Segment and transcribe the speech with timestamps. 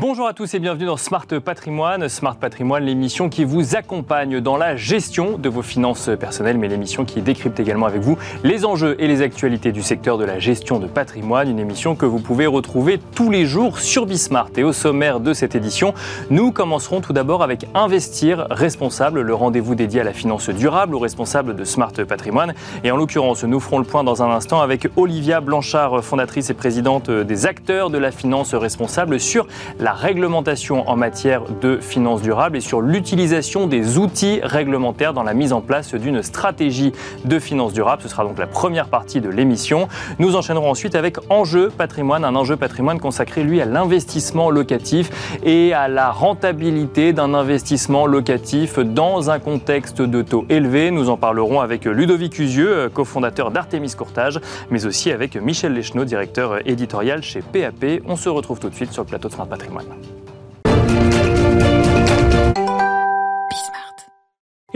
[0.00, 2.08] Bonjour à tous et bienvenue dans Smart Patrimoine.
[2.08, 7.04] Smart Patrimoine, l'émission qui vous accompagne dans la gestion de vos finances personnelles, mais l'émission
[7.04, 10.78] qui décrypte également avec vous les enjeux et les actualités du secteur de la gestion
[10.78, 11.50] de patrimoine.
[11.50, 14.50] Une émission que vous pouvez retrouver tous les jours sur Bismart.
[14.56, 15.94] Et au sommaire de cette édition,
[16.30, 21.00] nous commencerons tout d'abord avec Investir responsable, le rendez-vous dédié à la finance durable aux
[21.00, 22.54] responsables de Smart Patrimoine.
[22.84, 26.54] Et en l'occurrence, nous ferons le point dans un instant avec Olivia Blanchard, fondatrice et
[26.54, 29.48] présidente des acteurs de la finance responsable sur
[29.80, 35.34] la réglementation en matière de finances durables et sur l'utilisation des outils réglementaires dans la
[35.34, 36.92] mise en place d'une stratégie
[37.24, 38.02] de finances durables.
[38.02, 39.88] Ce sera donc la première partie de l'émission.
[40.18, 45.72] Nous enchaînerons ensuite avec Enjeu patrimoine, un enjeu patrimoine consacré lui à l'investissement locatif et
[45.72, 50.90] à la rentabilité d'un investissement locatif dans un contexte de taux élevés.
[50.90, 56.66] Nous en parlerons avec Ludovic Usieux, cofondateur d'Artemis Courtage, mais aussi avec Michel Lecheneau, directeur
[56.66, 58.02] éditorial chez PAP.
[58.06, 59.67] On se retrouve tout de suite sur le plateau de Smart Patrimoine.
[59.68, 60.27] 明白。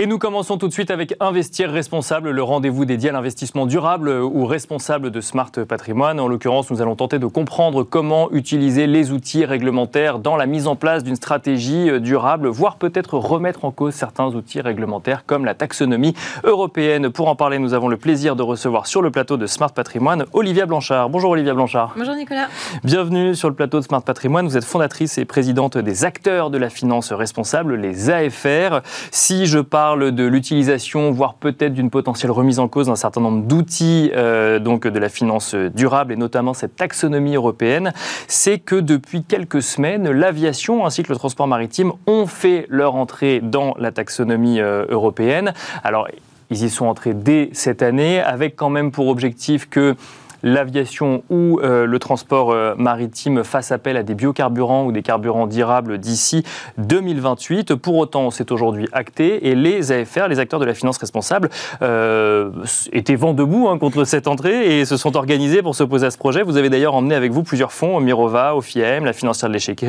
[0.03, 4.11] Et nous commençons tout de suite avec Investir responsable, le rendez-vous dédié à l'investissement durable
[4.11, 6.19] ou responsable de Smart Patrimoine.
[6.19, 10.67] En l'occurrence, nous allons tenter de comprendre comment utiliser les outils réglementaires dans la mise
[10.67, 15.55] en place d'une stratégie durable, voire peut-être remettre en cause certains outils réglementaires comme la
[15.55, 17.11] taxonomie européenne.
[17.11, 20.25] Pour en parler, nous avons le plaisir de recevoir sur le plateau de Smart Patrimoine
[20.33, 21.11] Olivia Blanchard.
[21.11, 21.94] Bonjour Olivia Blanchard.
[21.97, 22.48] Bonjour Nicolas.
[22.83, 24.48] Bienvenue sur le plateau de Smart Patrimoine.
[24.48, 28.81] Vous êtes fondatrice et présidente des acteurs de la finance responsable, les AFR.
[29.12, 33.20] Si je parle parle de l'utilisation, voire peut-être d'une potentielle remise en cause d'un certain
[33.20, 37.92] nombre d'outils euh, donc de la finance durable et notamment cette taxonomie européenne,
[38.26, 43.40] c'est que depuis quelques semaines, l'aviation ainsi que le transport maritime ont fait leur entrée
[43.42, 45.52] dans la taxonomie euh, européenne.
[45.84, 46.08] Alors,
[46.48, 49.94] ils y sont entrés dès cette année, avec quand même pour objectif que
[50.42, 55.47] l'aviation ou euh, le transport euh, maritime fassent appel à des biocarburants ou des carburants
[55.47, 56.44] durables d'ici
[56.78, 57.75] 2028.
[57.75, 61.50] Pour autant, c'est aujourd'hui acté et les AFR, les acteurs de la finance responsable,
[61.82, 62.50] euh,
[62.92, 66.19] étaient vent debout hein, contre cette entrée et se sont organisés pour s'opposer à ce
[66.19, 66.42] projet.
[66.42, 69.84] Vous avez d'ailleurs emmené avec vous plusieurs fonds, Mirova, OFIM, la financière de l'échec,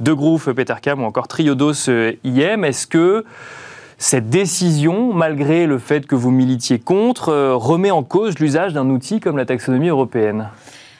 [0.00, 1.88] De Groove, Petercam ou encore Triodos
[2.24, 2.64] IM.
[2.64, 3.24] Est-ce que
[4.04, 8.90] cette décision, malgré le fait que vous militiez contre, euh, remet en cause l'usage d'un
[8.90, 10.50] outil comme la taxonomie européenne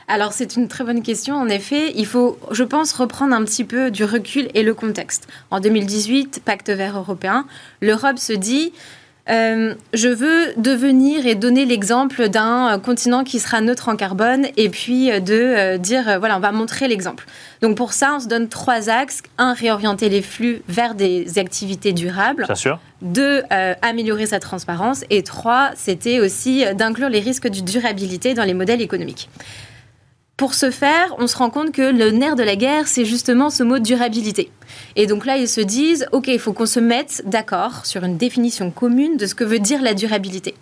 [0.07, 1.35] alors c'est une très bonne question.
[1.35, 5.27] En effet, il faut, je pense, reprendre un petit peu du recul et le contexte.
[5.51, 7.47] En 2018, pacte vert européen,
[7.81, 8.75] l'Europe se dit
[9.31, 14.69] euh, je veux devenir et donner l'exemple d'un continent qui sera neutre en carbone et
[14.69, 17.27] puis euh, de euh, dire, voilà, on va montrer l'exemple.
[17.63, 19.23] Donc pour ça, on se donne trois axes.
[19.39, 22.45] Un, réorienter les flux vers des activités durables.
[22.45, 22.79] Bien sûr.
[23.01, 23.43] Deux,
[23.83, 25.05] améliorer sa transparence.
[25.11, 29.29] Et trois, c'était aussi d'inclure les risques de durabilité dans les modèles économiques.
[30.37, 33.51] Pour ce faire, on se rend compte que le nerf de la guerre, c'est justement
[33.51, 34.51] ce mot durabilité.
[34.97, 38.17] Et donc là, ils se disent, OK, il faut qu'on se mette d'accord sur une
[38.17, 40.55] définition commune de ce que veut dire la durabilité.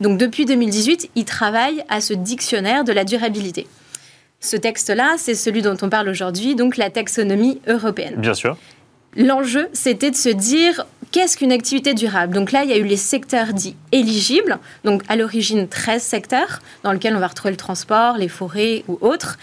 [0.00, 3.66] Donc depuis 2018, ils travaillent à ce dictionnaire de la durabilité.
[4.38, 8.14] Ce texte-là, c'est celui dont on parle aujourd'hui, donc la taxonomie européenne.
[8.18, 8.56] Bien sûr.
[9.16, 12.34] L'enjeu, c'était de se dire qu'est-ce qu'une activité durable?
[12.34, 16.60] Donc là, il y a eu les secteurs dits éligibles, donc à l'origine 13 secteurs,
[16.82, 19.38] dans lesquels on va retrouver le transport, les forêts ou autres.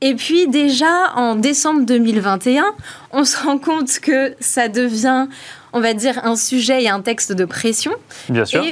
[0.00, 2.64] Et puis déjà en décembre 2021,
[3.12, 5.26] on se rend compte que ça devient,
[5.72, 7.92] on va dire, un sujet et un texte de pression.
[8.28, 8.64] Bien sûr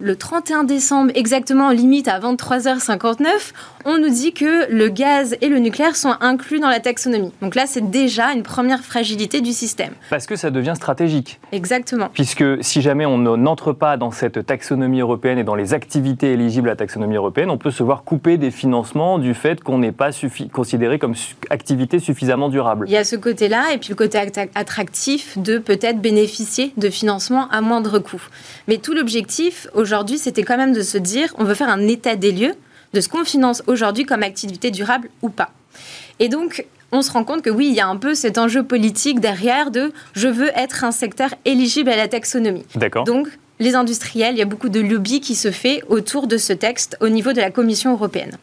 [0.00, 3.52] le 31 décembre, exactement limite à 23h59,
[3.84, 7.32] on nous dit que le gaz et le nucléaire sont inclus dans la taxonomie.
[7.42, 9.90] Donc là, c'est déjà une première fragilité du système.
[10.08, 11.40] Parce que ça devient stratégique.
[11.50, 12.10] Exactement.
[12.12, 16.68] Puisque si jamais on n'entre pas dans cette taxonomie européenne et dans les activités éligibles
[16.68, 19.90] à la taxonomie européenne, on peut se voir couper des financements du fait qu'on n'est
[19.90, 20.10] pas
[20.52, 21.14] considéré comme
[21.50, 22.84] activité suffisamment durable.
[22.88, 24.20] Il y a ce côté-là et puis le côté
[24.54, 28.22] attractif de peut-être bénéficier de financements à moindre coût.
[28.68, 29.87] Mais tout l'objectif aujourd'hui,
[30.18, 32.54] c'était quand même de se dire, on veut faire un état des lieux
[32.92, 35.50] de ce qu'on finance aujourd'hui comme activité durable ou pas.
[36.18, 38.62] Et donc, on se rend compte que oui, il y a un peu cet enjeu
[38.62, 42.64] politique derrière de je veux être un secteur éligible à la taxonomie.
[42.74, 43.04] D'accord.
[43.04, 43.28] Donc,
[43.60, 46.96] les industriels, il y a beaucoup de lobby qui se fait autour de ce texte
[47.00, 48.36] au niveau de la Commission européenne.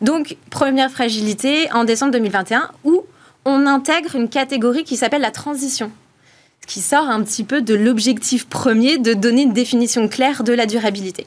[0.00, 3.02] Donc, première fragilité en décembre 2021 où
[3.44, 5.90] on intègre une catégorie qui s'appelle la transition
[6.66, 10.66] qui sort un petit peu de l'objectif premier de donner une définition claire de la
[10.66, 11.26] durabilité.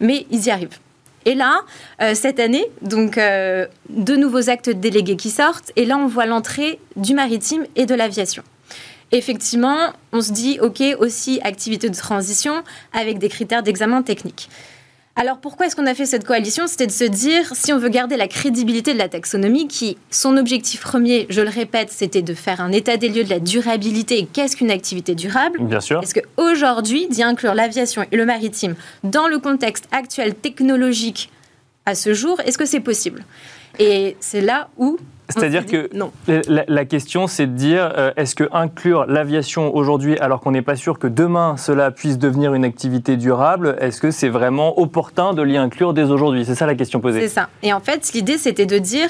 [0.00, 0.78] Mais ils y arrivent.
[1.24, 1.62] Et là,
[2.00, 6.26] euh, cette année, donc euh, deux nouveaux actes délégués qui sortent, et là on voit
[6.26, 8.44] l'entrée du maritime et de l'aviation.
[9.12, 12.62] Effectivement, on se dit, OK, aussi activité de transition
[12.92, 14.48] avec des critères d'examen technique.
[15.18, 16.66] Alors pourquoi est-ce qu'on a fait cette coalition?
[16.66, 20.36] C'était de se dire, si on veut garder la crédibilité de la taxonomie, qui, son
[20.36, 24.18] objectif premier, je le répète, c'était de faire un état des lieux de la durabilité
[24.18, 25.58] et qu'est-ce qu'une activité durable?
[25.62, 26.02] Bien sûr.
[26.02, 28.74] Est-ce qu'aujourd'hui, d'y inclure l'aviation et le maritime
[29.04, 31.30] dans le contexte actuel technologique
[31.86, 33.24] à ce jour, est-ce que c'est possible?
[33.78, 35.90] Et c'est là où c'est-à-dire que
[36.68, 40.76] La, question, c'est de dire euh, est-ce que inclure l'aviation aujourd'hui, alors qu'on n'est pas
[40.76, 45.42] sûr que demain cela puisse devenir une activité durable, est-ce que c'est vraiment opportun de
[45.42, 46.44] l'y inclure dès aujourd'hui?
[46.44, 47.20] C'est ça la question posée.
[47.20, 47.48] C'est ça.
[47.62, 49.08] Et en fait, l'idée, c'était de dire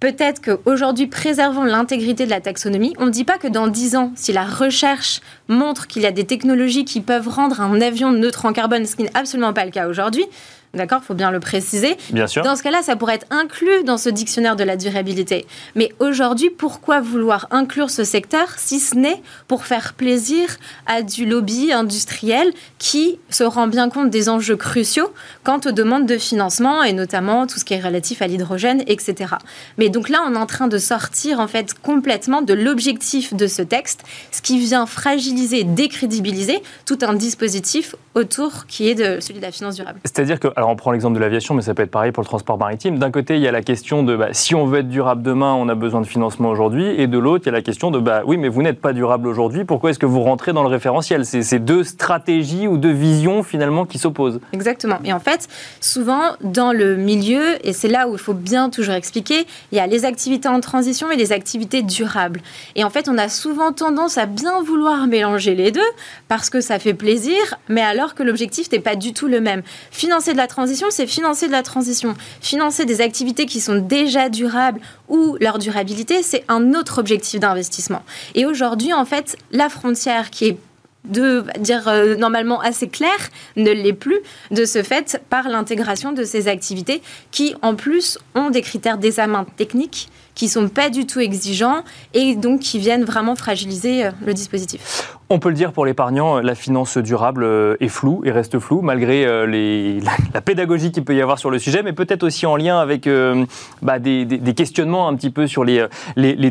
[0.00, 2.94] peut-être qu'aujourd'hui, préservons l'intégrité de la taxonomie.
[2.98, 6.10] On ne dit pas que dans 10 ans, si la recherche montre qu'il y a
[6.10, 9.64] des technologies qui peuvent rendre un avion neutre en carbone, ce qui n'est absolument pas
[9.64, 10.26] le cas aujourd'hui,
[10.74, 11.96] D'accord Il faut bien le préciser.
[12.10, 12.42] Bien sûr.
[12.42, 15.46] Dans ce cas-là, ça pourrait être inclus dans ce dictionnaire de la durabilité.
[15.74, 20.48] Mais aujourd'hui, pourquoi vouloir inclure ce secteur si ce n'est pour faire plaisir
[20.86, 25.12] à du lobby industriel qui se rend bien compte des enjeux cruciaux
[25.42, 29.34] quant aux demandes de financement et notamment tout ce qui est relatif à l'hydrogène, etc.
[29.78, 33.46] Mais donc là, on est en train de sortir en fait complètement de l'objectif de
[33.46, 39.40] ce texte, ce qui vient fragiliser, décrédibiliser tout un dispositif autour qui est de celui
[39.40, 40.00] de la finance durable.
[40.04, 42.58] C'est-à-dire que on prend l'exemple de l'aviation, mais ça peut être pareil pour le transport
[42.58, 42.98] maritime.
[42.98, 45.54] D'un côté, il y a la question de bah, si on veut être durable demain,
[45.54, 46.86] on a besoin de financement aujourd'hui.
[47.00, 48.92] Et de l'autre, il y a la question de bah, oui, mais vous n'êtes pas
[48.92, 51.24] durable aujourd'hui, pourquoi est-ce que vous rentrez dans le référentiel?
[51.24, 54.40] C'est ces deux stratégies ou deux visions finalement qui s'opposent.
[54.52, 54.98] Exactement.
[55.04, 55.48] Et en fait,
[55.80, 59.80] souvent, dans le milieu, et c'est là où il faut bien toujours expliquer, il y
[59.80, 62.40] a les activités en transition et les activités durables.
[62.76, 65.80] Et en fait, on a souvent tendance à bien vouloir mélanger les deux
[66.28, 67.38] parce que ça fait plaisir,
[67.68, 69.62] mais alors que l'objectif n'est pas du tout le même.
[69.90, 72.14] Financer de la transition, c'est financer de la transition.
[72.40, 78.02] Financer des activités qui sont déjà durables ou leur durabilité, c'est un autre objectif d'investissement.
[78.36, 80.56] Et aujourd'hui, en fait, la frontière qui est
[81.04, 83.10] de dire euh, normalement assez claire
[83.56, 84.20] ne l'est plus
[84.52, 89.44] de ce fait par l'intégration de ces activités qui en plus ont des critères d'examen
[89.56, 91.84] techniques qui sont pas du tout exigeants
[92.14, 95.18] et donc qui viennent vraiment fragiliser euh, le dispositif.
[95.34, 98.82] On peut le dire pour l'épargnant, la finance durable euh, est floue et reste floue
[98.82, 99.98] malgré euh,
[100.32, 103.08] la, pédagogie qu'il peut y avoir sur le sujet, mais peut-être aussi en lien avec
[103.08, 103.44] euh,
[103.82, 105.88] bah, des, questionnements un petit peu sur les,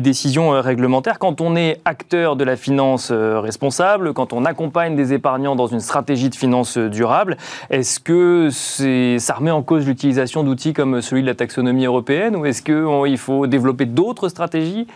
[0.02, 1.18] décisions réglementaires.
[1.18, 5.80] Quand on est acteur de la finance responsable, quand on accompagne des épargnants dans une
[5.80, 7.38] stratégie de finance durable,
[7.70, 12.44] est-ce que ça remet en cause l'utilisation d'outils comme celui de la taxonomie européenne ou
[12.44, 14.86] est-ce qu'il faut développer d'autres stratégies?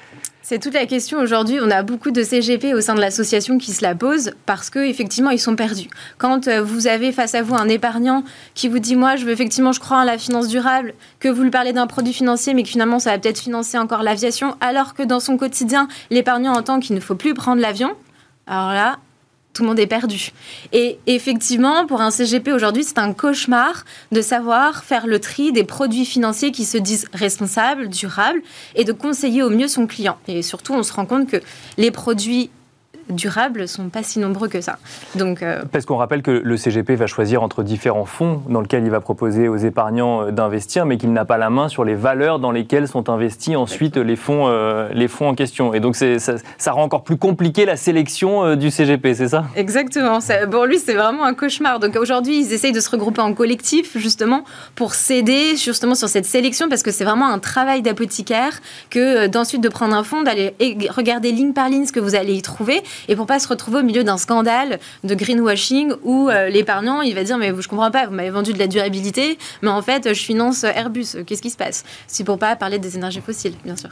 [0.43, 1.58] C'est toute la question aujourd'hui.
[1.61, 5.31] On a beaucoup de CGP au sein de l'association qui se la posent parce qu'effectivement,
[5.31, 5.88] ils sont perdus.
[6.17, 8.25] Quand euh, vous avez face à vous un épargnant
[8.55, 11.43] qui vous dit Moi, je veux effectivement, je crois en la finance durable, que vous
[11.43, 14.94] lui parlez d'un produit financier, mais que finalement, ça va peut-être financer encore l'aviation, alors
[14.94, 17.91] que dans son quotidien, l'épargnant entend qu'il ne faut plus prendre l'avion.
[18.46, 18.99] Alors là,
[19.58, 20.31] tout le monde est perdu.
[20.72, 25.64] Et effectivement, pour un CGP aujourd'hui, c'est un cauchemar de savoir faire le tri des
[25.64, 28.40] produits financiers qui se disent responsables, durables,
[28.76, 30.16] et de conseiller au mieux son client.
[30.28, 31.38] Et surtout, on se rend compte que
[31.76, 32.50] les produits
[33.10, 34.78] durables sont pas si nombreux que ça.
[35.14, 38.84] Donc, euh, Parce qu'on rappelle que le CGP va choisir entre différents fonds dans lesquels
[38.84, 41.94] il va proposer aux épargnants euh, d'investir, mais qu'il n'a pas la main sur les
[41.94, 45.75] valeurs dans lesquelles sont investis ensuite les fonds, euh, les fonds en question.
[45.75, 49.44] Et donc ça, ça, rend encore plus compliqué la sélection du CGP, c'est ça?
[49.56, 50.19] Exactement.
[50.50, 51.81] Pour lui, c'est vraiment un cauchemar.
[51.81, 54.44] Donc aujourd'hui, ils essayent de se regrouper en collectif justement
[54.75, 58.60] pour s'aider justement sur cette sélection parce que c'est vraiment un travail d'apothicaire
[58.91, 60.55] que d'ensuite de prendre un fonds, d'aller
[60.91, 63.81] regarder ligne par ligne ce que vous allez y trouver et pour pas se retrouver
[63.81, 67.90] au milieu d'un scandale de greenwashing où euh, l'épargnant il va dire mais je comprends
[67.90, 71.24] pas vous m'avez vendu de la durabilité mais en fait je finance Airbus.
[71.26, 71.84] Qu'est-ce qui se passe?
[72.06, 73.90] C'est pour pas parler des énergies fossiles bien sûr.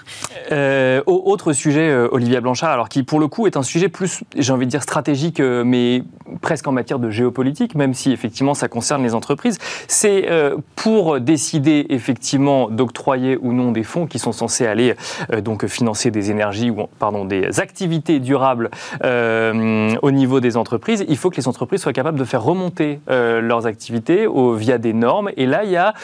[0.52, 4.22] Euh, autre sujet euh, Olivia Blanchard alors qui pour le coup est un sujet plus
[4.36, 6.02] j'ai envie de dire stratégique mais
[6.40, 9.58] presque en matière de géopolitique même si effectivement ça concerne les entreprises.
[9.88, 10.28] C'est
[10.74, 14.94] pour décider effectivement d'octroyer ou non des fonds qui sont censés aller
[15.42, 18.70] donc financer des énergies ou pardon des activités durables
[19.02, 23.40] au niveau des entreprises, il faut que les entreprises soient capables de faire remonter euh,
[23.40, 24.26] leurs activités
[24.56, 25.30] via des normes.
[25.36, 25.94] Et là, il y a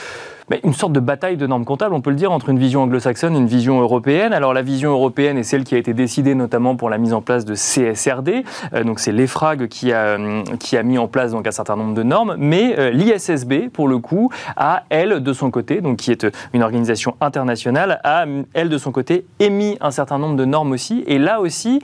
[0.65, 3.35] une sorte de bataille de normes comptables, on peut le dire, entre une vision anglo-saxonne
[3.35, 4.33] et une vision européenne.
[4.33, 7.23] Alors la vision européenne est celle qui a été décidée notamment pour la mise en
[7.23, 8.45] place de CSRD,
[8.75, 11.77] euh, donc c'est l'EFRAG qui a, euh, qui a mis en place donc un certain
[11.77, 15.99] nombre de normes, mais euh, l'ISSB, pour le coup, a, elle, de son côté, donc
[15.99, 20.45] qui est une organisation internationale, a, elle, de son côté, émis un certain nombre de
[20.45, 21.05] normes aussi.
[21.07, 21.81] Et là aussi,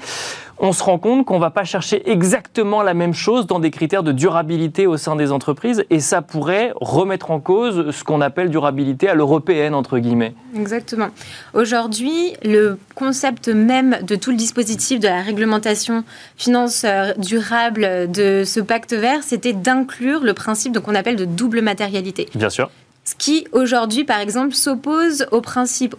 [0.61, 3.71] on se rend compte qu'on ne va pas chercher exactement la même chose dans des
[3.71, 8.21] critères de durabilité au sein des entreprises et ça pourrait remettre en cause ce qu'on
[8.21, 10.35] appelle durabilité à l'européenne, entre guillemets.
[10.57, 11.09] Exactement.
[11.55, 16.05] Aujourd'hui, le concept même de tout le dispositif de la réglementation
[16.37, 16.85] finance
[17.19, 22.29] durable de ce pacte vert, c'était d'inclure le principe qu'on appelle de double matérialité.
[22.35, 22.71] Bien sûr
[23.09, 25.97] ce qui aujourd'hui, par exemple, s'oppose au principe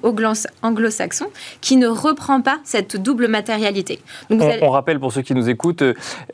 [0.61, 1.25] anglo-saxon
[1.59, 3.99] qui ne reprend pas cette double matérialité.
[4.29, 5.83] on, rappelle pour ceux qui nous écoutent,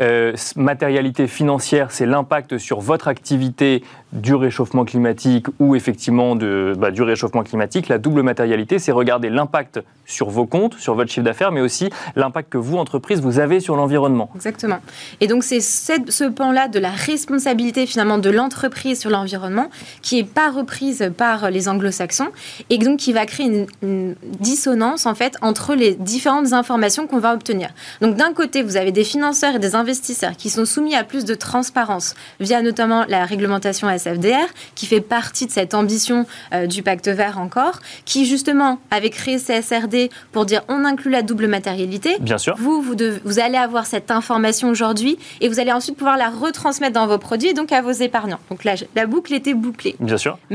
[0.01, 6.91] euh, matérialité financière, c'est l'impact sur votre activité du réchauffement climatique ou effectivement de, bah,
[6.91, 7.87] du réchauffement climatique.
[7.87, 11.89] La double matérialité, c'est regarder l'impact sur vos comptes, sur votre chiffre d'affaires, mais aussi
[12.15, 14.29] l'impact que vous, entreprise, vous avez sur l'environnement.
[14.35, 14.79] Exactement.
[15.19, 19.69] Et donc c'est ce pan-là de la responsabilité finalement de l'entreprise sur l'environnement
[20.01, 22.29] qui n'est pas reprise par les anglo-saxons
[22.71, 27.19] et donc qui va créer une, une, dissonance en fait entre les différentes informations qu'on
[27.19, 27.69] va obtenir.
[28.01, 31.23] Donc d'un côté, vous avez des financeurs et des investisseurs qui sont soumis à plus
[31.23, 36.81] de transparence via notamment la réglementation SFDR, qui fait partie de cette ambition euh, du
[36.81, 42.17] pacte vert encore, qui justement avait créé CSRD pour dire on inclut la double matérialité.
[42.19, 42.55] Bien sûr.
[42.57, 46.93] Vous, vous, vous allez avoir cette information aujourd'hui et vous allez ensuite pouvoir la retransmettre
[46.93, 48.39] dans vos produits, donc à vos épargnants.
[48.49, 49.95] Donc la, la boucle était bouclée.
[49.99, 50.39] Bien sûr.
[50.49, 50.54] Mais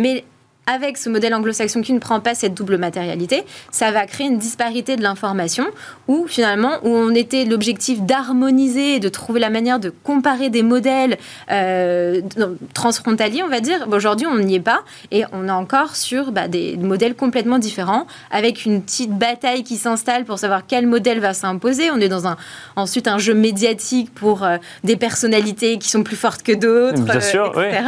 [0.70, 4.38] avec ce modèle anglo-saxon qui ne prend pas cette double matérialité, ça va créer une
[4.38, 5.66] disparité de l'information
[6.06, 11.18] où finalement, où on était l'objectif d'harmoniser de trouver la manière de comparer des modèles
[11.50, 12.20] euh,
[12.72, 13.88] transfrontaliers, on va dire.
[13.90, 18.06] Aujourd'hui, on n'y est pas et on est encore sur bah, des modèles complètement différents
[18.30, 21.90] avec une petite bataille qui s'installe pour savoir quel modèle va s'imposer.
[21.90, 22.36] On est dans un,
[22.76, 27.80] ensuite un jeu médiatique pour euh, des personnalités qui sont plus fortes que d'autres, etc.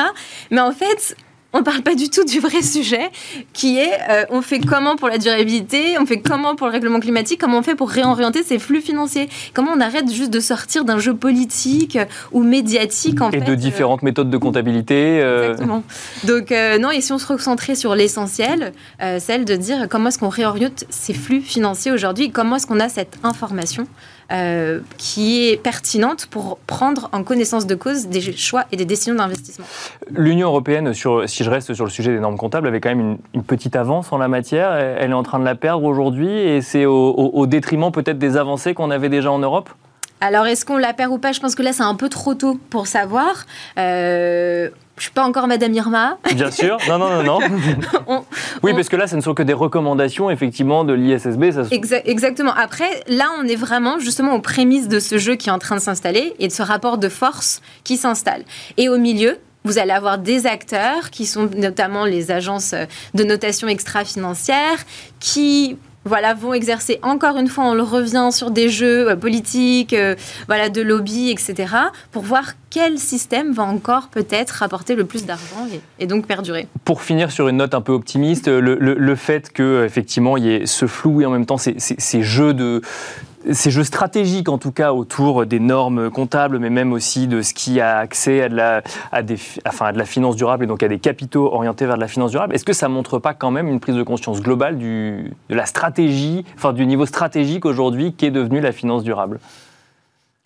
[0.50, 1.16] Mais en fait,
[1.52, 3.10] on ne parle pas du tout du vrai sujet,
[3.52, 7.00] qui est euh, on fait comment pour la durabilité, on fait comment pour le règlement
[7.00, 10.84] climatique, comment on fait pour réorienter ces flux financiers, comment on arrête juste de sortir
[10.84, 11.98] d'un jeu politique
[12.32, 15.20] ou médiatique en Et de différentes méthodes de comptabilité.
[15.20, 15.50] Euh.
[15.50, 15.82] Exactement.
[16.24, 20.18] Donc non, et si on se recentrait sur l'essentiel, euh, celle de dire comment est-ce
[20.18, 23.86] qu'on réoriente ces flux financiers aujourd'hui, comment est-ce qu'on a cette information
[24.32, 29.14] euh, qui est pertinente pour prendre en connaissance de cause des choix et des décisions
[29.14, 29.66] d'investissement.
[30.10, 33.18] L'Union européenne, sur, si je reste sur le sujet des normes comptables, avait quand même
[33.34, 34.72] une, petite avance en la matière.
[34.72, 38.72] Elle est en train de la perdre aujourd'hui et c'est au, détriment peut-être des avancées
[38.72, 39.68] qu'on avait déjà en Europe?
[40.20, 41.32] Alors, est-ce qu'on la perd ou pas?
[41.32, 43.44] Je pense que là, c'est un peu trop tôt pour savoir.
[43.76, 46.18] Euh, je suis pas encore Madame Irma.
[46.34, 48.24] Bien sûr, non, non, non, non.
[48.62, 51.50] oui, parce que là, ce ne sont que des recommandations, effectivement, de l'ISSB.
[51.50, 51.62] Ça...
[52.04, 52.52] exactement.
[52.54, 55.76] Après, là, on est vraiment justement aux prémices de ce jeu qui est en train
[55.76, 58.44] de s'installer et de ce rapport de force qui s'installe.
[58.76, 62.74] Et au milieu, vous allez avoir des acteurs qui sont notamment les agences
[63.14, 64.78] de notation extra-financière
[65.20, 69.92] qui voilà, vont exercer encore une fois, on le revient sur des jeux euh, politiques,
[69.92, 70.14] euh,
[70.46, 71.74] voilà, de lobby, etc.,
[72.10, 75.66] pour voir quel système va encore peut-être rapporter le plus d'argent
[75.98, 76.66] et, donc perdurer.
[76.84, 80.54] Pour finir sur une note un peu optimiste, le, le fait que effectivement il y
[80.54, 82.80] ait ce flou et en même temps ces, ces jeux de
[83.50, 87.54] ces jeux stratégiques, en tout cas, autour des normes comptables, mais même aussi de ce
[87.54, 90.66] qui a accès à de la, à des, enfin, à de la finance durable et
[90.66, 93.34] donc à des capitaux orientés vers de la finance durable, est-ce que ça montre pas
[93.34, 97.64] quand même une prise de conscience globale du, de la stratégie, enfin, du niveau stratégique
[97.64, 99.40] aujourd'hui qui est devenu la finance durable?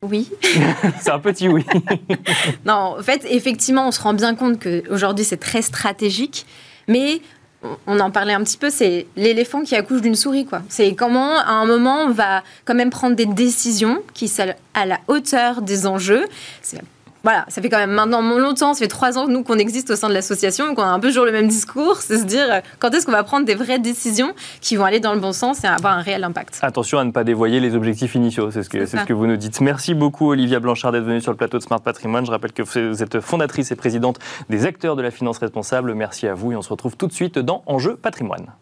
[0.02, 0.30] Oui.
[1.00, 1.64] c'est un petit oui.
[2.64, 6.46] non, en fait, effectivement, on se rend bien compte qu'aujourd'hui, c'est très stratégique,
[6.88, 7.20] mais
[7.86, 10.62] on en parlait un petit peu, c'est l'éléphant qui accouche d'une souris, quoi.
[10.68, 14.86] C'est comment, à un moment, on va quand même prendre des décisions qui sont à
[14.86, 16.26] la hauteur des enjeux.
[16.62, 16.80] C'est
[17.26, 19.96] voilà, ça fait quand même maintenant longtemps, ça fait trois ans nous qu'on existe au
[19.96, 22.60] sein de l'association, qu'on a un peu toujours le même discours, c'est se dire euh,
[22.78, 25.64] quand est-ce qu'on va prendre des vraies décisions qui vont aller dans le bon sens
[25.64, 26.60] et avoir un réel impact.
[26.62, 29.36] Attention à ne pas dévoyer les objectifs initiaux, c'est ce, que, ce que vous nous
[29.36, 29.60] dites.
[29.60, 32.24] Merci beaucoup Olivia Blanchard d'être venue sur le plateau de Smart Patrimoine.
[32.24, 35.94] Je rappelle que vous êtes fondatrice et présidente des acteurs de la finance responsable.
[35.94, 38.52] Merci à vous et on se retrouve tout de suite dans Enjeu Patrimoine.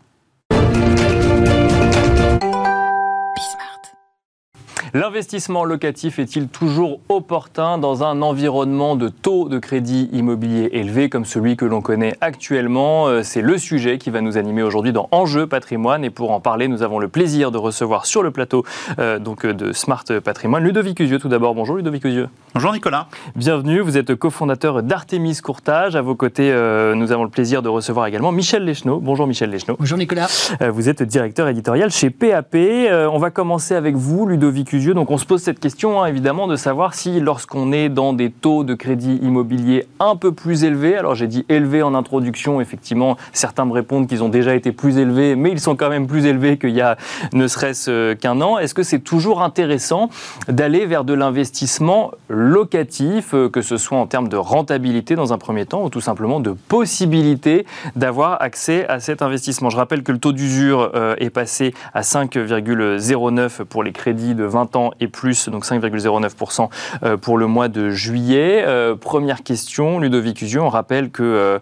[4.96, 11.24] L'investissement locatif est-il toujours opportun dans un environnement de taux de crédit immobilier élevé comme
[11.24, 13.08] celui que l'on connaît actuellement?
[13.08, 16.04] Euh, C'est le sujet qui va nous animer aujourd'hui dans Enjeu patrimoine.
[16.04, 18.64] Et pour en parler, nous avons le plaisir de recevoir sur le plateau
[19.00, 21.18] euh, donc, de Smart Patrimoine Ludovic Usieux.
[21.18, 22.28] Tout d'abord, bonjour Ludovic Usieux.
[22.54, 23.08] Bonjour Nicolas.
[23.34, 25.96] Bienvenue, vous êtes cofondateur d'Artemis Courtage.
[25.96, 29.00] À vos côtés, euh, nous avons le plaisir de recevoir également Michel Lecheneau.
[29.00, 29.74] Bonjour Michel Lecheneau.
[29.76, 30.28] Bonjour Nicolas.
[30.70, 32.54] vous êtes directeur éditorial chez PAP.
[32.54, 36.46] on va commencer avec vous, Ludovic Usieux Donc on se pose cette question hein, évidemment
[36.46, 40.96] de savoir si lorsqu'on est dans des taux de crédit immobilier un peu plus élevés,
[40.96, 44.98] alors j'ai dit élevés en introduction, effectivement certains me répondent qu'ils ont déjà été plus
[44.98, 46.98] élevés, mais ils sont quand même plus élevés qu'il y a
[47.32, 48.58] ne serait-ce euh, qu'un an.
[48.58, 50.10] Est-ce que c'est toujours intéressant
[50.48, 55.38] d'aller vers de l'investissement locatif, euh, que ce soit en termes de rentabilité dans un
[55.38, 57.64] premier temps ou tout simplement de possibilité
[57.96, 59.70] d'avoir accès à cet investissement?
[59.70, 64.44] Je rappelle que le taux d'usure euh, est passé à 5,09 pour les crédits de
[64.44, 66.68] 20 et plus, donc 5,09%
[67.02, 68.64] euh, pour le mois de juillet.
[68.66, 71.60] Euh, première question, Ludovic Usio, on rappelle que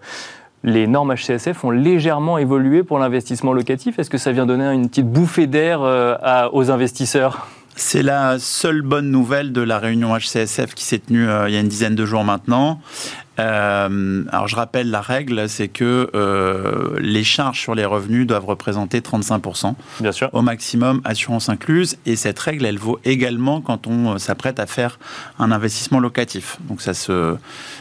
[0.64, 3.99] les normes HCSF ont légèrement évolué pour l'investissement locatif.
[3.99, 5.81] Est-ce que ça vient donner une petite bouffée d'air
[6.52, 7.49] aux investisseurs?
[7.75, 11.61] C'est la seule bonne nouvelle de la réunion HCSF qui s'est tenue il y a
[11.61, 12.81] une dizaine de jours maintenant.
[13.38, 18.46] Euh, alors je rappelle la règle, c'est que euh, les charges sur les revenus doivent
[18.46, 19.74] représenter 35%.
[20.00, 20.28] Bien sûr.
[20.32, 21.96] Au maximum, assurance incluse.
[22.04, 24.98] Et cette règle, elle vaut également quand on euh, s'apprête à faire
[25.38, 26.58] un investissement locatif.
[26.68, 27.36] Donc ça se...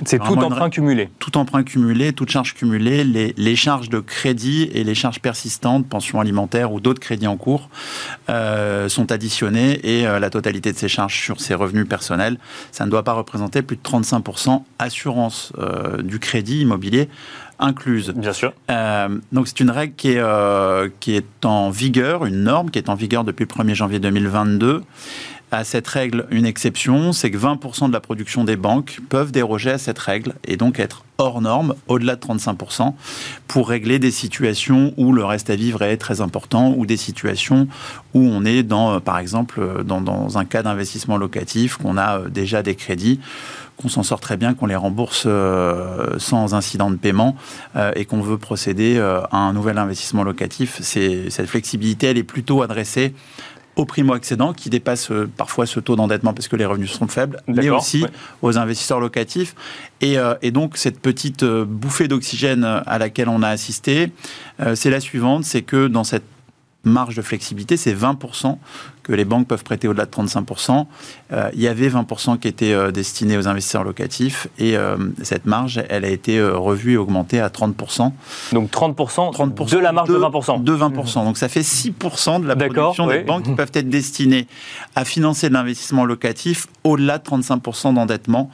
[0.06, 1.10] C'est tout emprunt cumulé.
[1.20, 5.88] Tout emprunt cumulé, toute charge cumulée, les, les, charges de crédit et les charges persistantes,
[5.88, 7.70] pension alimentaire ou d'autres crédits en cours,
[8.30, 12.38] euh, sont additionnées et la totalité de ces charges sur ces revenus personnels,
[12.72, 17.10] ça ne doit pas représenter plus de 35% assurance euh, du crédit immobilier
[17.60, 18.12] incluse.
[18.16, 18.54] Bien sûr.
[18.70, 22.80] Euh, donc c'est une règle qui est, euh, qui est en vigueur, une norme qui
[22.80, 24.84] est en vigueur depuis le 1er janvier 2022
[25.52, 29.72] à cette règle une exception, c'est que 20% de la production des banques peuvent déroger
[29.72, 32.94] à cette règle et donc être hors norme, au-delà de 35%,
[33.48, 37.68] pour régler des situations où le reste à vivre est très important ou des situations
[38.14, 42.64] où on est dans, par exemple, dans, dans un cas d'investissement locatif, qu'on a déjà
[42.64, 43.20] des crédits
[43.82, 47.36] qu'on s'en sort très bien, qu'on les rembourse euh, sans incident de paiement
[47.76, 50.80] euh, et qu'on veut procéder euh, à un nouvel investissement locatif.
[50.82, 53.14] Cette flexibilité, elle est plutôt adressée
[53.76, 57.70] aux primo-accédants qui dépassent parfois ce taux d'endettement parce que les revenus sont faibles, mais
[57.70, 58.06] aussi
[58.42, 59.56] aux investisseurs locatifs.
[60.02, 64.12] Et, et, donc cette petite bouffée d'oxygène à laquelle on a assisté,
[64.76, 66.24] c'est la suivante, c'est que dans cette
[66.84, 68.58] marge de flexibilité, c'est 20%
[69.04, 70.86] que les banques peuvent prêter au-delà de 35%.
[71.32, 75.46] Euh, il y avait 20% qui étaient euh, destinés aux investisseurs locatifs et euh, cette
[75.46, 78.12] marge, elle a été revue et augmentée à 30%.
[78.52, 81.26] Donc 30%, 30 de la marge de, 20% De 20%.
[81.26, 84.48] Donc ça fait 6% de la production des banques qui peuvent être destinées
[84.96, 88.50] à financer de l'investissement locatif au-delà de 35% d'endettement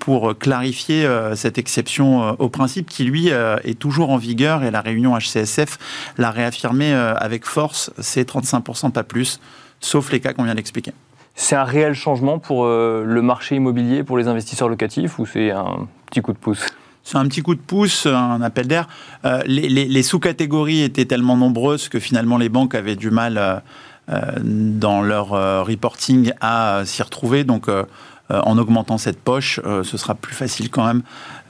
[0.00, 5.16] pour clarifier cette exception au principe qui, lui, est toujours en vigueur et la réunion
[5.16, 5.78] HCSF
[6.18, 9.40] l'a réaffirmé avec force, c'est 35%, pas plus
[9.80, 10.92] sauf les cas qu'on vient d'expliquer.
[11.34, 15.50] C'est un réel changement pour euh, le marché immobilier, pour les investisseurs locatifs, ou c'est
[15.50, 16.66] un petit coup de pouce?
[17.02, 18.86] C'est un petit coup de pouce, un appel d'air.
[19.24, 23.62] Euh, les, sous-catégories étaient tellement nombreuses que finalement les banques avaient du mal
[24.10, 25.28] euh, dans leur
[25.64, 27.44] reporting à s'y retrouver.
[27.44, 27.84] Donc euh,
[28.30, 31.02] en augmentant cette poche, euh, ce sera plus facile quand même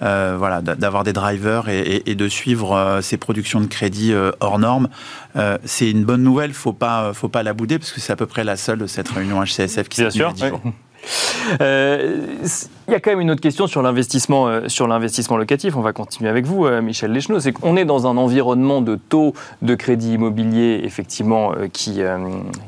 [0.03, 4.89] euh, voilà, d'avoir des drivers et, de suivre ces productions de crédit hors normes.
[5.65, 8.27] c'est une bonne nouvelle, faut pas, faut pas la bouder parce que c'est à peu
[8.27, 10.33] près la seule de cette réunion HCSF qui s'est sûr.
[11.61, 12.37] Euh,
[12.89, 15.77] il y a quand même une autre question sur l'investissement, euh, sur l'investissement locatif.
[15.77, 17.41] On va continuer avec vous, euh, Michel Leschneau.
[17.41, 22.01] C'est qu'on est dans un environnement de taux de crédit immobilier effectivement qui,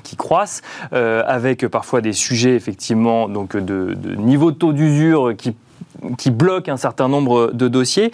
[0.03, 5.55] qui croissent, avec parfois des sujets effectivement donc de, niveau de taux d'usure qui,
[6.18, 8.12] qui bloquent un certain nombre de dossiers.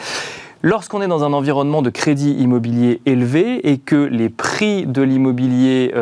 [0.63, 5.93] Lorsqu'on est dans un environnement de crédit immobilier élevé et que les prix de l'immobilier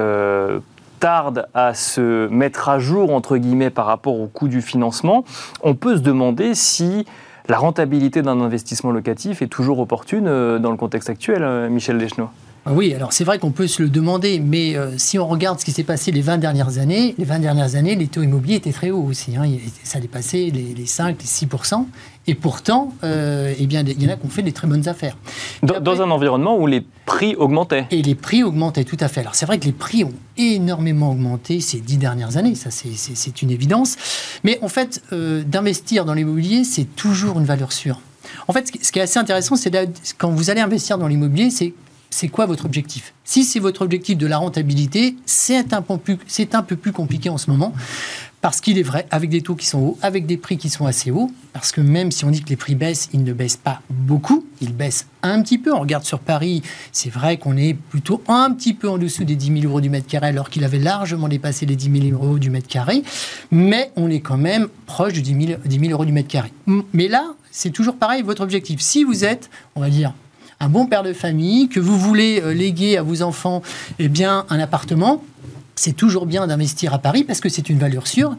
[0.98, 5.24] tarde à se mettre à jour, entre guillemets, par rapport au coût du financement,
[5.62, 7.06] on peut se demander si
[7.48, 11.98] la rentabilité d'un investissement locatif est toujours opportune euh, dans le contexte actuel, euh, Michel
[11.98, 12.30] Deschenaux
[12.68, 15.60] ah oui, alors c'est vrai qu'on peut se le demander, mais euh, si on regarde
[15.60, 18.56] ce qui s'est passé les 20 dernières années, les 20 dernières années, les taux immobiliers
[18.56, 19.36] étaient très hauts aussi.
[19.36, 19.44] Hein.
[19.84, 21.46] ça dépassait les, les 5, les 6
[22.28, 24.88] et pourtant, euh, eh bien, il y en a qui ont fait des très bonnes
[24.88, 25.16] affaires.
[25.62, 27.86] Dans, un environnement où les prix augmentaient.
[27.90, 29.20] Et les prix augmentaient, tout à fait.
[29.20, 33.42] Alors c'est vrai que les prix ont énormément augmenté ces dix dernières années, ça c'est
[33.42, 33.96] une évidence.
[34.42, 38.00] Mais en fait, euh, d'investir dans l'immobilier, c'est toujours une valeur sûre.
[38.48, 39.72] En fait, ce qui est assez intéressant, c'est
[40.18, 41.74] quand vous allez investir dans l'immobilier, c'est
[42.08, 43.12] c'est quoi votre objectif?
[43.24, 47.50] Si c'est votre objectif de la rentabilité, c'est un, un, peu plus compliqué en ce
[47.50, 47.74] moment.
[48.46, 50.86] Parce qu'il est vrai, avec des taux qui sont hauts, avec des prix qui sont
[50.86, 53.56] assez hauts, parce que même si on dit que les prix baissent, ils ne baissent
[53.56, 55.74] pas beaucoup, ils baissent un petit peu.
[55.74, 59.34] On regarde sur Paris, c'est vrai qu'on est plutôt un petit peu en dessous des
[59.34, 62.38] 10 000 euros du mètre carré, alors qu'il avait largement dépassé les 10 000 euros
[62.38, 63.02] du mètre carré,
[63.50, 66.52] mais on est quand même proche de 10 000, 10 000 euros du mètre carré.
[66.92, 68.78] Mais là, c'est toujours pareil, votre objectif.
[68.80, 70.14] Si vous êtes, on va dire,
[70.60, 73.62] un bon père de famille, que vous voulez euh, léguer à vos enfants
[73.98, 75.22] eh bien, un appartement,
[75.76, 78.36] c'est toujours bien d'investir à Paris parce que c'est une valeur sûre.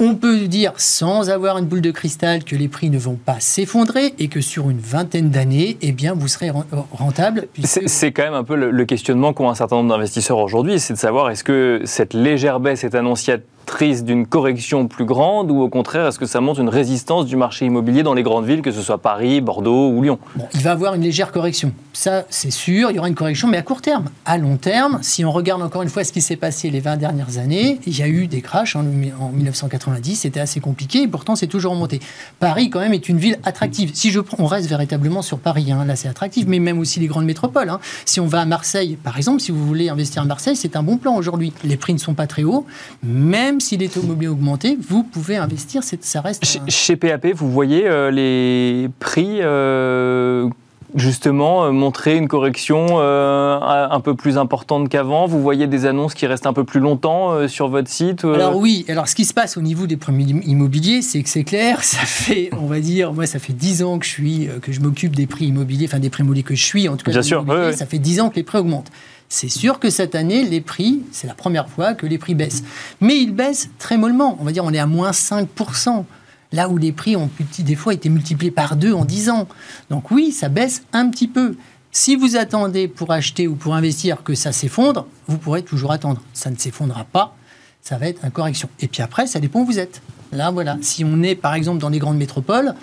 [0.00, 3.38] On peut dire, sans avoir une boule de cristal, que les prix ne vont pas
[3.38, 6.50] s'effondrer et que sur une vingtaine d'années, eh bien, vous serez
[6.92, 7.46] rentable.
[7.62, 10.94] C'est quand même un peu le, le questionnement qu'ont un certain nombre d'investisseurs aujourd'hui, c'est
[10.94, 15.60] de savoir est-ce que cette légère baisse est annonciate triste d'une correction plus grande ou
[15.60, 18.62] au contraire, est-ce que ça montre une résistance du marché immobilier dans les grandes villes,
[18.62, 20.18] que ce soit Paris, Bordeaux ou Lyon?
[20.54, 21.72] Il va avoir une légère correction.
[21.92, 24.06] Ça, c'est sûr, il y aura une correction, mais à court terme.
[24.24, 26.96] À long terme, si on regarde encore une fois ce qui s'est passé les 20
[26.96, 31.36] dernières années, il y a eu des crashs en, 1990, c'était assez compliqué, et pourtant
[31.36, 32.00] c'est toujours remonté.
[32.40, 33.90] Paris, quand même, est une ville attractive.
[33.94, 37.06] Si je on reste véritablement sur Paris, hein, là c'est attractif, mais même aussi les
[37.06, 37.68] grandes métropoles.
[37.68, 37.80] Hein.
[38.04, 40.82] Si on va à Marseille, par exemple, si vous voulez investir à Marseille, c'est un
[40.82, 41.52] bon plan aujourd'hui.
[41.62, 42.66] Les prix ne sont pas très hauts,
[43.02, 46.44] même même si les taux immobiliers augmentent, vous pouvez investir, ça reste...
[46.66, 50.48] Chez, PAP, vous voyez euh, les prix euh,
[50.96, 56.26] justement euh, montrer une correction un peu plus importante qu'avant Vous voyez des annonces qui
[56.26, 59.56] restent un peu plus longtemps sur votre site Alors oui, alors ce qui se passe
[59.56, 63.26] au niveau des prix immobiliers, c'est que c'est clair, ça fait, on va dire, moi
[63.26, 66.10] ça fait 10 ans que je suis, que je m'occupe des prix immobiliers, enfin des
[66.10, 68.34] prix immobiliers que je suis, en tout cas, Bien sûr, ça fait 10 ans que
[68.34, 68.90] les prix augmentent.
[69.34, 72.62] C'est sûr que cette année, les prix, c'est la première fois que les prix baissent.
[73.00, 74.36] Mais ils baissent très mollement.
[74.38, 76.04] On va dire on est à moins 5%.
[76.52, 79.48] Là où les prix ont des fois été multipliés par deux en 10 ans.
[79.90, 81.56] Donc oui, ça baisse un petit peu.
[81.90, 86.22] Si vous attendez pour acheter ou pour investir que ça s'effondre, vous pourrez toujours attendre.
[86.32, 87.36] Ça ne s'effondrera pas,
[87.82, 88.68] ça va être une correction.
[88.78, 90.00] Et puis après, ça dépend où vous êtes.
[90.30, 90.78] Là, voilà.
[90.80, 92.76] Si on est par exemple dans les grandes métropoles,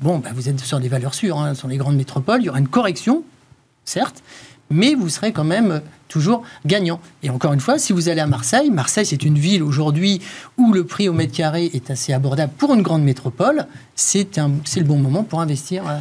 [0.00, 1.38] bon, ben, vous êtes sur des valeurs sûres.
[1.38, 1.54] Hein.
[1.54, 3.22] Sur les grandes métropoles, il y aura une correction,
[3.84, 4.24] certes,
[4.70, 7.00] mais vous serez quand même toujours gagnant.
[7.22, 10.20] Et encore une fois, si vous allez à Marseille, Marseille c'est une ville aujourd'hui
[10.58, 14.84] où le prix au mètre carré est assez abordable pour une grande métropole, c'est le
[14.84, 15.84] bon moment pour investir.
[15.88, 15.98] Euh,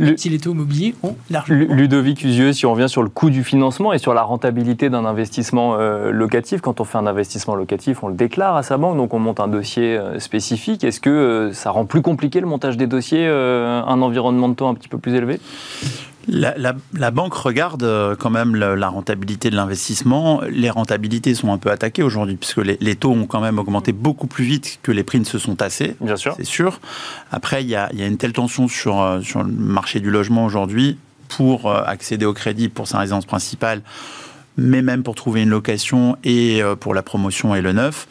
[0.00, 1.72] le, si les taux immobiliers ont largement.
[1.72, 5.04] Ludovic Usieux, si on revient sur le coût du financement et sur la rentabilité d'un
[5.04, 8.96] investissement euh, locatif, quand on fait un investissement locatif, on le déclare à sa banque,
[8.96, 10.82] donc on monte un dossier euh, spécifique.
[10.82, 14.74] Est-ce que ça rend plus compliqué le montage des dossiers, un environnement de taux un
[14.74, 15.38] petit peu plus élevé?
[16.28, 20.42] La, banque regarde euh, quand même la, rentabilité de l'investissement.
[20.48, 24.26] Les rentabilités sont un peu attaquées aujourd'hui, puisque les, taux ont quand même augmenté beaucoup
[24.26, 25.96] plus vite que les prix ne se sont tassés.
[26.00, 26.34] Bien sûr.
[26.36, 26.80] C'est sûr.
[27.30, 30.98] Après, il y, a, une telle tension sur, euh, sur le marché du logement aujourd'hui
[31.28, 33.82] pour euh, accéder au crédit pour sa résidence principale,
[34.56, 38.06] mais même pour trouver une location et pour la promotion et le neuf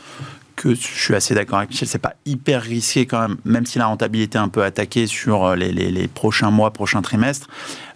[0.69, 3.87] je suis assez d'accord avec Michel, c'est pas hyper risqué quand même, même si la
[3.87, 7.47] rentabilité est un peu attaquée sur euh, les, prochains mois, prochains trimestres,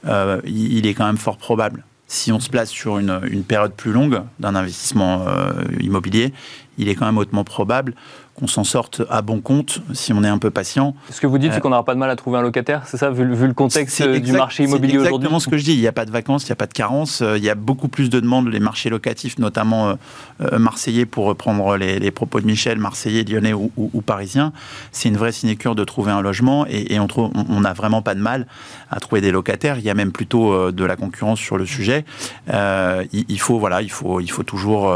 [0.06, 1.84] euh, il est quand même fort probable.
[2.08, 6.34] Si on se place sur une, période plus longue d'un investissement euh, immobilier,
[6.78, 7.96] il est quand même hautement probable
[8.38, 10.94] qu'on s'en sorte à bon compte si on est un peu patient.
[11.10, 12.98] Ce que vous dites, c'est qu'on n'aura pas de mal à trouver un locataire, c'est
[12.98, 15.74] ça, vu, le contexte du marché immobilier aujourd'hui C'est exactement ce que je dis.
[15.74, 17.24] Il n'y a pas de vacances, il n'y a pas de carence.
[17.36, 19.96] Il y a beaucoup plus de demandes, les marchés locatifs, notamment euh,
[20.42, 24.54] euh, marseillais, pour reprendre les, propos de Michel, marseillais, lyonnais ou, parisiens.
[24.92, 28.46] C'est une vraie sinécure de trouver un logement et, on n'a vraiment pas de mal
[28.92, 29.80] à trouver des locataires.
[29.80, 32.06] Il y a même plutôt euh, de la concurrence sur le sujet.
[32.48, 34.94] il, faut, voilà, il faut, il faut toujours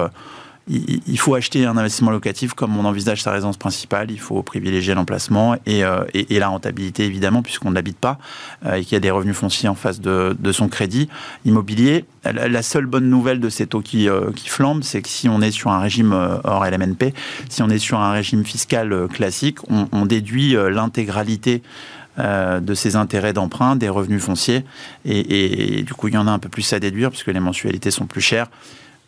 [0.68, 4.12] il faut acheter un investissement locatif comme on envisage sa résidence principale.
[4.12, 8.20] Il faut privilégier l'emplacement et, euh, la rentabilité, évidemment, puisqu'on ne l'habite pas
[8.66, 11.10] euh, et qu'il y a des revenus fonciers en face de, son crédit
[11.46, 12.06] immobilier.
[12.24, 15.52] La seule bonne nouvelle de ces taux qui, euh, flambent, c'est que si on est
[15.52, 17.14] sur un régime hors LMNP,
[17.50, 21.64] si on est sur un régime fiscal classique, on, déduit l'intégralité
[22.18, 24.66] de ces intérêts d'emprunt, des revenus fonciers.
[25.06, 27.92] Et, du coup, il y en a un peu plus à déduire puisque les mensualités
[27.92, 28.48] sont plus chères.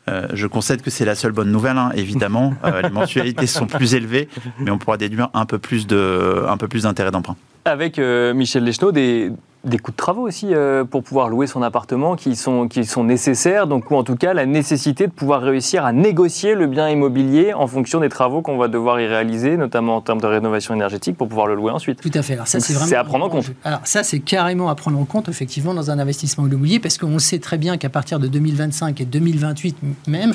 [0.09, 2.53] Euh, je concède que c'est la seule bonne nouvelle, hein, évidemment.
[2.63, 7.35] Euh, les mensualités sont plus élevées, mais on pourra déduire un peu plus d'intérêt d'emprunt.
[7.65, 8.63] Avec euh, Michel
[8.93, 9.31] des,
[9.63, 13.05] des coûts de travaux aussi euh, pour pouvoir louer son appartement qui sont, qui sont
[13.05, 16.89] nécessaires, donc ou en tout cas la nécessité de pouvoir réussir à négocier le bien
[16.89, 20.73] immobilier en fonction des travaux qu'on va devoir y réaliser, notamment en termes de rénovation
[20.73, 22.01] énergétique pour pouvoir le louer ensuite.
[22.01, 22.33] Tout à fait.
[22.33, 23.51] Alors ça c'est vraiment c'est à prendre en compte.
[23.63, 27.19] Alors ça c'est carrément à prendre en compte effectivement dans un investissement immobilier parce qu'on
[27.19, 30.33] sait très bien qu'à partir de 2025 et 2028 même,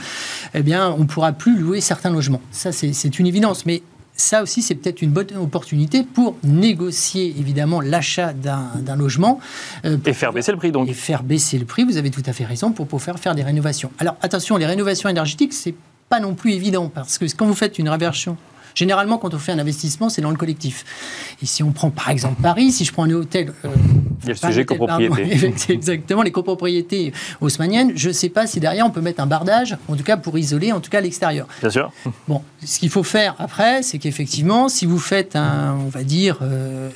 [0.55, 2.41] eh bien on pourra plus louer certains logements.
[2.51, 3.83] Ça c'est une évidence, mais
[4.19, 9.41] ça aussi, c'est peut-être une bonne opportunité pour négocier évidemment l'achat d'un logement.
[9.85, 10.89] Euh, et faire baisser le prix donc.
[10.89, 13.45] Et faire baisser le prix, vous avez tout à fait raison, pour pouvoir faire des
[13.45, 13.91] rénovations.
[13.99, 15.75] Alors attention, les rénovations énergétiques, c'est
[16.09, 18.37] pas non plus évident parce que quand vous faites une réversion
[18.79, 20.85] Généralement, quand on fait un investissement, c'est dans le collectif.
[21.43, 23.53] Et si on prend par exemple Paris, si je prends un hôtel.
[23.65, 23.71] Euh,
[24.23, 25.53] Il y a le sujet copropriété.
[25.73, 27.91] exactement, les copropriétés haussmanniennes.
[27.97, 30.39] Je ne sais pas si derrière on peut mettre un bardage, en tout cas pour
[30.39, 31.49] isoler, en tout cas l'extérieur.
[31.61, 31.91] Bien sûr.
[32.29, 36.39] Bon, ce qu'il faut faire après, c'est qu'effectivement, si vous faites un, on va dire,
[36.43, 36.89] euh,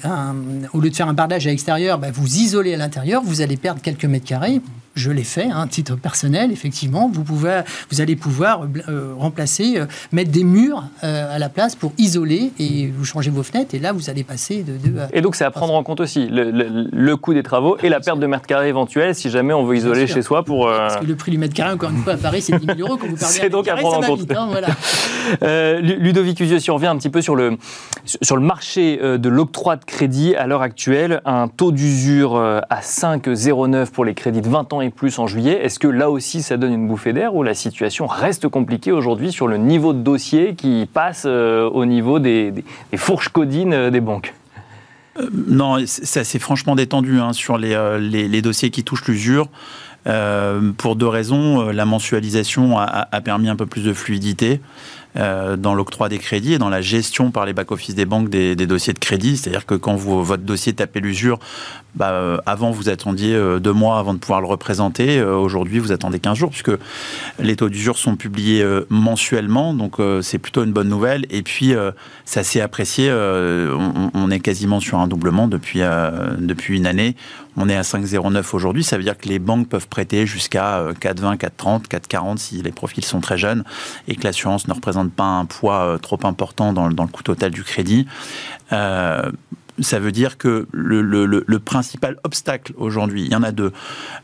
[0.72, 3.56] au lieu de faire un bardage à l'extérieur, bah, vous isolez à l'intérieur, vous allez
[3.56, 4.60] perdre quelques mètres carrés
[4.94, 7.10] je l'ai fait, un hein, titre personnel, effectivement.
[7.12, 11.76] Vous, pouvez, vous allez pouvoir euh, remplacer, euh, mettre des murs euh, à la place
[11.76, 13.74] pour isoler et vous changez vos fenêtres.
[13.74, 14.74] Et là, vous allez passer de
[15.12, 18.18] Et donc, c'est à prendre en compte aussi le, coût des travaux et la perte
[18.18, 20.66] de mètres carrés éventuelle si jamais on veut isoler chez soi pour.
[20.66, 22.78] Parce que le prix du mètre carré, encore une fois, à Paris, c'est 10 000
[22.80, 22.96] euros.
[22.96, 24.30] Quand vous parlez c'est donc à prendre en compte.
[24.30, 25.80] Hein, voilà.
[25.80, 27.56] Ludovic Usio, si on revient un petit peu sur le,
[28.04, 33.90] sur le marché de l'octroi de crédit à l'heure actuelle, un taux d'usure à 5,09
[33.90, 35.64] pour les crédits de 20 ans et plus en juillet.
[35.64, 39.32] Est-ce que là aussi, ça donne une bouffée d'air ou la situation reste compliquée aujourd'hui
[39.32, 42.52] sur le niveau de dossier qui passe euh, au niveau des,
[42.96, 44.34] fourches codines euh, des banques?
[45.18, 49.48] Euh, non, c'est franchement détendu hein, sur les, dossiers qui touchent l'usure.
[50.76, 51.68] pour deux raisons.
[51.70, 54.60] La mensualisation a, permis un peu plus de fluidité.
[55.18, 58.56] Euh, dans l'octroi des crédits et dans la gestion par les back-office des banques des,
[58.56, 59.36] dossiers de crédit.
[59.36, 61.38] C'est-à-dire que quand vous, votre dossier tapait l'usure,
[61.94, 65.20] bah, euh, avant vous attendiez euh, deux mois avant de pouvoir le représenter.
[65.20, 66.70] Aujourd'hui, vous attendez 15 jours puisque
[67.38, 69.74] les taux d'usure sont publiés mensuellement.
[69.74, 71.26] Donc c'est plutôt une bonne nouvelle.
[71.28, 71.74] Et puis,
[72.24, 73.12] ça s'est apprécié.
[73.12, 75.80] On, on, est quasiment sur un doublement depuis,
[76.38, 77.16] depuis une année.
[77.56, 78.84] On est à 5,09 aujourd'hui.
[78.84, 83.04] Ça veut dire que les banques peuvent prêter jusqu'à 4,20, 4,30, 4,40 si les profils
[83.04, 83.64] sont très jeunes
[84.08, 87.50] et que l'assurance ne représente pas un poids euh, trop important dans, le coût total
[87.50, 88.06] du crédit.
[88.72, 89.30] Euh,
[89.80, 93.72] ça veut dire que le, principal obstacle aujourd'hui, il y en a deux,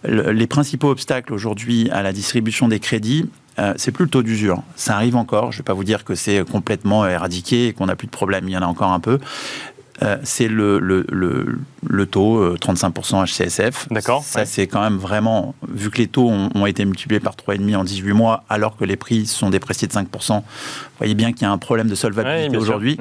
[0.05, 4.63] les principaux obstacles aujourd'hui à la distribution des crédits, euh, c'est plus le taux d'usure.
[4.77, 5.53] Ça arrive encore.
[5.53, 8.13] Je ne vais pas vous dire que c'est complètement éradiqué et qu'on n'a plus de
[8.13, 8.49] problème.
[8.49, 9.19] Il y en a encore un peu.
[10.03, 11.05] Euh, c'est le, le,
[11.83, 13.89] le, taux 35% HCSF.
[13.91, 14.23] D'accord.
[14.23, 17.85] Ça, c'est quand même vraiment, vu que les taux ont, été multipliés par 3,5 en
[17.85, 20.43] 18 mois, alors que les prix sont dépréciés de 5%, vous
[20.99, 22.99] voyez bien qu'il y a un problème de solvabilité aujourd'hui.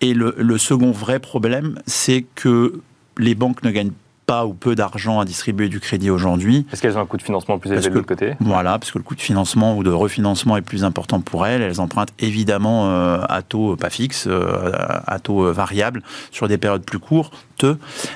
[0.00, 2.80] Et le, second vrai problème, c'est que
[3.18, 3.92] les banques ne gagnent
[4.32, 6.64] pas ou peu d'argent à distribuer du crédit aujourd'hui.
[6.72, 8.96] Est-ce qu'elles ont un coût de financement plus élevé de l'autre côté Voilà, parce que
[8.96, 11.60] le coût de financement ou de refinancement est plus important pour elles.
[11.60, 14.72] Elles empruntent évidemment euh, à taux pas fixe, euh,
[15.06, 17.34] à taux euh, variable, sur des périodes plus courtes.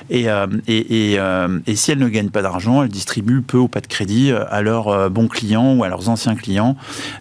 [0.09, 0.25] Et,
[0.67, 4.29] et, et, si elles ne gagnent pas d'argent, elles distribuent peu ou pas de crédit
[4.33, 6.75] à leurs bons clients ou à leurs anciens clients,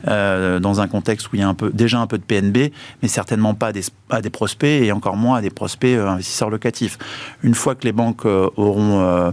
[0.04, 3.08] dans un contexte où il y a un peu, déjà un peu de PNB, mais
[3.08, 6.98] certainement pas à des, à des prospects et encore moins à des prospects investisseurs locatifs.
[7.44, 9.30] Une fois que les banques auront euh,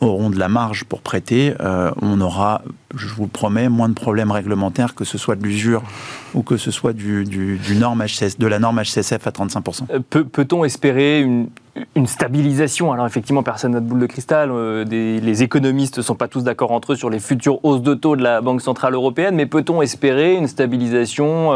[0.00, 2.62] auront, de la marge pour prêter, euh, on aura,
[2.94, 5.82] je vous promets, moins de problèmes réglementaires que ce soit de l'usure
[6.34, 8.04] ou que ce soit du, norme
[8.38, 9.82] de la norme HCSF à 35%.
[9.90, 11.48] Euh, peut-on espérer une,
[12.06, 12.92] stabilisation?
[12.92, 14.52] Alors effectivement, personne n'a de boule de cristal,
[14.88, 18.14] les économistes ne sont pas tous d'accord entre eux sur les futures hausses de taux
[18.14, 21.50] de la Banque Centrale Européenne, mais peut-on espérer une stabilisation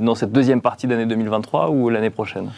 [0.00, 2.50] dans cette deuxième partie d'année 2023 ou l'année prochaine?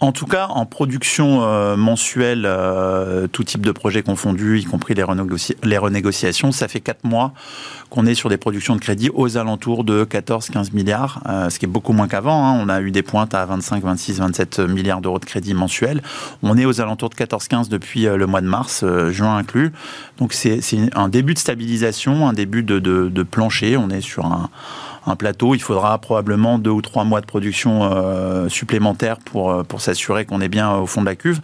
[0.00, 4.94] En tout cas, en production euh, mensuelle, euh, tout type de projet confondu, y compris
[4.94, 5.02] les,
[5.78, 7.32] renégociations, ça fait 4 mois
[7.90, 11.64] qu'on est sur des productions de crédit aux alentours de 14-15 milliards, euh, ce qui
[11.64, 12.44] est beaucoup moins qu'avant.
[12.44, 12.58] Hein.
[12.60, 16.02] On a eu des pointes à 25, 26, 27 milliards d'euros de crédit mensuel.
[16.42, 19.72] On est aux alentours de 14-15 depuis le mois de mars, juin inclus.
[20.18, 20.60] Donc c'est
[20.94, 23.76] un début de stabilisation, un début de, de plancher.
[23.76, 24.50] On est sur un
[25.06, 29.62] un plateau, il faudra probablement deux ou trois mois de production euh, supplémentaires pour, euh,
[29.62, 31.40] pour s'assurer qu'on est bien au fond de la cuve.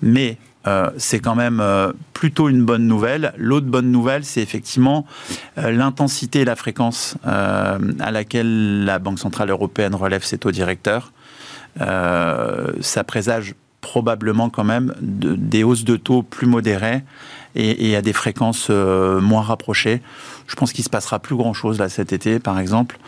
[0.00, 1.62] Mais euh, c'est quand même
[2.12, 3.32] plutôt une bonne nouvelle.
[3.36, 5.06] L'autre bonne nouvelle, c'est effectivement
[5.56, 11.12] l'intensité et la fréquence à laquelle la Banque Centrale Européenne relève ses taux directeurs.
[11.78, 17.02] ça présage probablement quand même des hausses de taux plus modérées
[17.54, 20.00] et, à des fréquences euh, moins rapprochées.
[20.46, 22.98] Je pense qu'il se passera plus grand chose là cet été, par exemple,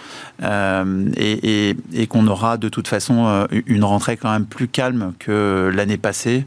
[0.42, 5.72] euh, et, qu'on aura de toute façon euh, une rentrée quand même plus calme que
[5.74, 6.44] l'année passée.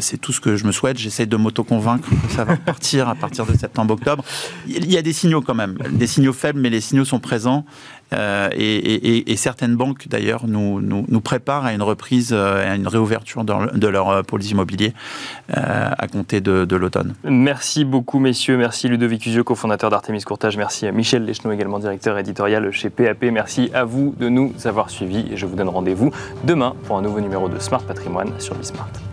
[0.00, 0.98] C'est tout ce que je me souhaite.
[0.98, 4.24] J'essaie de m'auto-convaincre que ça va partir à partir de septembre-octobre.
[4.66, 7.64] Il y a des signaux quand même, des signaux faibles, mais les signaux sont présents.
[8.12, 13.86] Euh, et, certaines banques, d'ailleurs, nous, préparent à une reprise, euh, à une réouverture de,
[13.86, 14.92] leur euh, pôle immobilier
[15.52, 17.14] à compter de, l'automne.
[17.24, 18.56] Merci beaucoup, messieurs.
[18.56, 20.56] Merci Ludovic Usio, cofondateur d'Artemis Courtage.
[20.56, 23.24] Merci Michel Lecheneau, également directeur éditorial chez PAP.
[23.24, 26.10] Merci à vous de nous avoir suivis et je vous donne rendez-vous
[26.44, 29.09] demain pour un nouveau numéro de Smart Patrimoine sur Bismart.